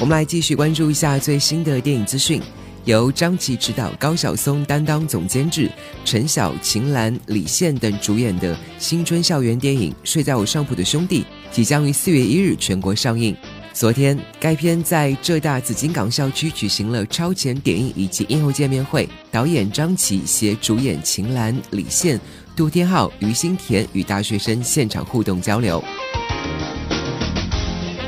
[0.00, 2.40] 我们来继续关注一下最新的电影资讯。
[2.84, 5.70] 由张琪执导、高晓松担当总监制、
[6.04, 13.34] 陈晓、秦岚、李现等主演的新春校园电影《睡在我上铺的兄弟》即将于四月一日全国上映。
[13.72, 22.20] 昨天，该片在浙大紫金港校区举行了超前点映以及映后见面会，导演张琪携主演秦岚、李现、
[22.54, 25.82] 杜天浩、于心田与大学生现场互动交流。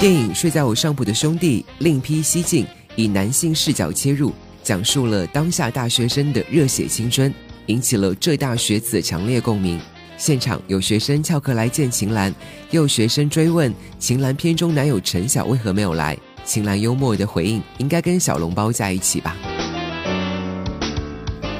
[0.00, 2.66] 电影《睡在我上铺的兄弟》另辟蹊径，
[2.96, 4.32] 以男性视角切入。
[4.62, 7.30] 讲述了当下大学生的热血青春，
[7.66, 9.78] 引起了浙大学子强烈共鸣。
[10.16, 12.34] 现场有学生翘课来见秦岚，
[12.70, 16.16] 又有学生追问秦岚片中男友陈晓为何没有来。
[16.46, 19.36] 秦岚幽默的回应：“应该跟小笼包在一起吧。”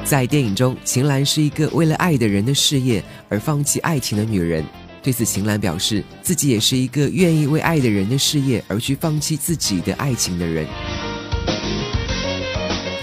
[0.03, 4.65] 在电影中，秦岚是一个为了爱的人的事业而放弃爱情的女人。
[5.03, 10.67] 对此，秦岚表示自己也是一个愿意为爱的人的事业而去放弃自己的爱情的人。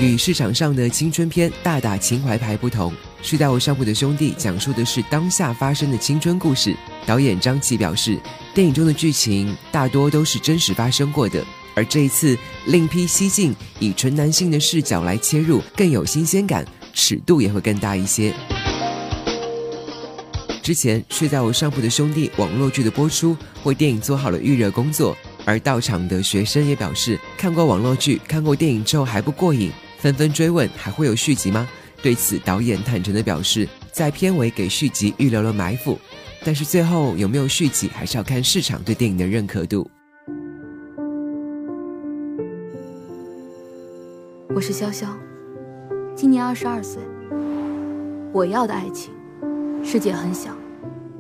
[0.01, 6.73] 与市场上的青春片大打情怀牌不同，《睡在我上铺的兄弟》讲述的是当下发生的青春故事。
[7.05, 8.17] 导演张琪表示，
[8.55, 16.65] 电影中的剧情大多都是真实发生过的，而这一次另辟蹊径，以纯男性的视角来切入，更有新鲜感，
[16.95, 18.33] 尺度也会更大一些。
[20.69, 25.17] 之前，《睡在我上铺的兄弟》网络剧的播出，为电影做好了预热工作，
[25.47, 29.73] 而到场的学生也表示，看过网络剧、看过电影之后还不过瘾。
[29.97, 31.67] 纷纷追问还会有续集吗？
[32.03, 35.99] 对此，导演坦诚地表示，在片尾给续集预留了埋伏，
[36.45, 39.91] 但是最后有没有续集，还是要看市场对电影的认可度。
[44.55, 45.07] 我是潇潇，
[46.15, 47.01] 今年二十二岁。
[48.35, 49.11] 我要的爱情，
[49.83, 50.55] 世界很小，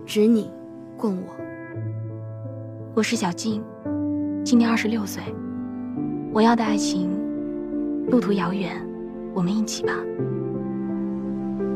[0.08, 0.50] 只你
[0.96, 1.36] 供我。
[2.94, 3.62] 我是小静，
[4.42, 5.22] 今年二十六岁。
[6.32, 7.10] 我要的爱情。
[8.08, 8.74] 路途遥远，
[9.34, 9.92] 我们一起吧。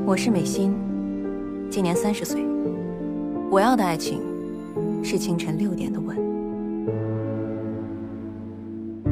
[0.07, 0.75] 我是美心，
[1.69, 2.43] 今年三十岁。
[3.51, 4.23] 我要的爱情
[5.05, 6.17] 是清晨六点的吻。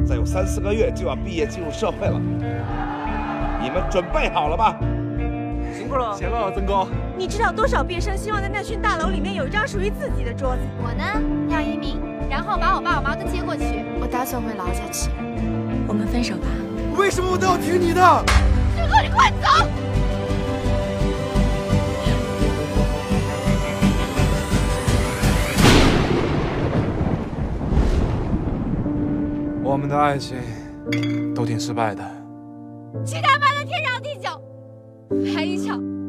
[0.03, 2.19] 再有三四个月就要毕业进入社会了，
[3.61, 4.75] 你们准备好了吗？
[5.81, 6.87] 辛苦了，谢了，曾哥。
[7.17, 10.61] 你知道多少毕业生希望在那群大楼里面有一张属于自己的桌子？
[10.77, 11.03] 我呢，
[11.49, 11.99] 要移民，
[12.29, 13.83] 然后把我爸我妈都接过去。
[13.99, 15.09] 我打算回老家去。
[15.87, 16.45] 我们分手吧。
[16.95, 18.01] 为什么我都要听你的？
[18.77, 19.67] 曾哥，你快走！
[29.63, 30.37] 我们的爱情
[31.33, 32.03] 都挺失败的。
[33.03, 34.20] 其他班的天长地久，
[35.33, 36.00] 还一枪。